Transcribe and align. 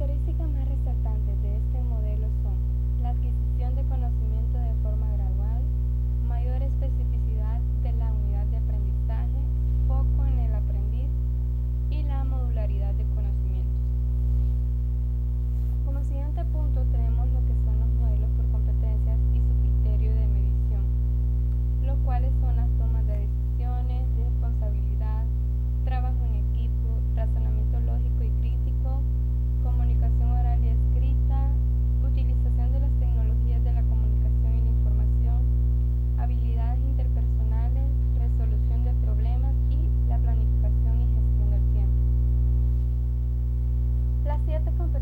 तरह 0.00 0.24
से 0.26 0.32
कम 0.32 0.49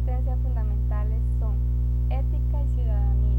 competencias 0.09 0.39
fundamentales 0.41 1.20
son 1.39 1.55
ética 2.11 2.62
y 2.62 2.69
ciudadanía. 2.75 3.38